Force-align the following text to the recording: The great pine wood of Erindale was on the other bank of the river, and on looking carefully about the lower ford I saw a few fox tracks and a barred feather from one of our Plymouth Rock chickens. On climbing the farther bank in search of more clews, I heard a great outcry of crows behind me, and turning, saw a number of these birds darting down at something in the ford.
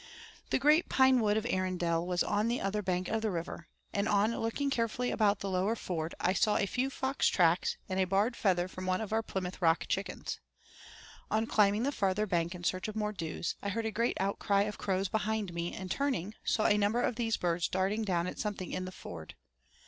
The 0.49 0.57
great 0.57 0.89
pine 0.89 1.19
wood 1.21 1.37
of 1.37 1.45
Erindale 1.45 2.03
was 2.03 2.23
on 2.23 2.47
the 2.47 2.59
other 2.59 2.81
bank 2.81 3.07
of 3.07 3.21
the 3.21 3.29
river, 3.29 3.67
and 3.93 4.07
on 4.09 4.35
looking 4.35 4.71
carefully 4.71 5.11
about 5.11 5.41
the 5.41 5.49
lower 5.51 5.75
ford 5.75 6.15
I 6.19 6.33
saw 6.33 6.57
a 6.57 6.65
few 6.65 6.89
fox 6.89 7.27
tracks 7.27 7.77
and 7.87 7.99
a 7.99 8.05
barred 8.05 8.35
feather 8.35 8.67
from 8.67 8.87
one 8.87 8.99
of 8.99 9.13
our 9.13 9.21
Plymouth 9.21 9.61
Rock 9.61 9.85
chickens. 9.87 10.39
On 11.29 11.45
climbing 11.45 11.83
the 11.83 11.91
farther 11.91 12.25
bank 12.25 12.55
in 12.55 12.63
search 12.63 12.87
of 12.87 12.95
more 12.95 13.13
clews, 13.13 13.53
I 13.61 13.69
heard 13.69 13.85
a 13.85 13.91
great 13.91 14.17
outcry 14.19 14.63
of 14.63 14.79
crows 14.79 15.07
behind 15.07 15.53
me, 15.53 15.71
and 15.75 15.91
turning, 15.91 16.33
saw 16.43 16.65
a 16.65 16.79
number 16.79 17.03
of 17.03 17.15
these 17.15 17.37
birds 17.37 17.67
darting 17.67 18.03
down 18.03 18.25
at 18.25 18.39
something 18.39 18.71
in 18.71 18.85
the 18.85 18.91
ford. 18.91 19.35